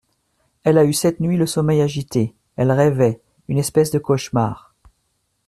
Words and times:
Elle 0.63 0.79
a 0.79 0.85
eu 0.85 0.93
cette 0.93 1.19
nuit 1.19 1.37
le 1.37 1.45
sommeil 1.45 1.79
agité, 1.79 2.33
elle 2.55 2.71
rêvait… 2.71 3.21
une 3.47 3.59
espèce 3.59 3.91
de 3.91 3.99
cauchemar… 3.99 4.73